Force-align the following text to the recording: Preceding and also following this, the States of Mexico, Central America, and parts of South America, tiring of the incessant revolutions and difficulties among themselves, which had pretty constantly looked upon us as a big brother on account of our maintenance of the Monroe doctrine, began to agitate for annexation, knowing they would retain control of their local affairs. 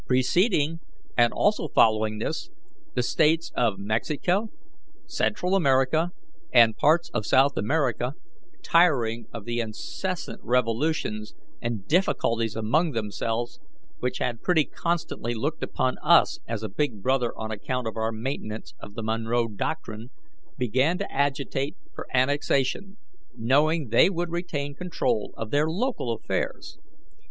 Preceding 0.07 0.79
and 1.15 1.31
also 1.31 1.67
following 1.67 2.17
this, 2.17 2.49
the 2.95 3.03
States 3.03 3.51
of 3.55 3.77
Mexico, 3.77 4.49
Central 5.05 5.53
America, 5.53 6.09
and 6.51 6.75
parts 6.75 7.09
of 7.11 7.23
South 7.23 7.55
America, 7.55 8.13
tiring 8.63 9.27
of 9.31 9.45
the 9.45 9.59
incessant 9.59 10.41
revolutions 10.41 11.35
and 11.61 11.87
difficulties 11.87 12.55
among 12.55 12.93
themselves, 12.93 13.59
which 13.99 14.17
had 14.17 14.41
pretty 14.41 14.65
constantly 14.65 15.35
looked 15.35 15.61
upon 15.61 15.99
us 16.01 16.39
as 16.47 16.63
a 16.63 16.67
big 16.67 17.03
brother 17.03 17.31
on 17.37 17.51
account 17.51 17.85
of 17.85 17.95
our 17.95 18.11
maintenance 18.11 18.73
of 18.79 18.95
the 18.95 19.03
Monroe 19.03 19.47
doctrine, 19.47 20.09
began 20.57 20.97
to 20.97 21.11
agitate 21.13 21.75
for 21.93 22.07
annexation, 22.11 22.97
knowing 23.35 23.89
they 23.89 24.09
would 24.09 24.31
retain 24.31 24.73
control 24.73 25.31
of 25.37 25.51
their 25.51 25.69
local 25.69 26.11
affairs. 26.11 26.79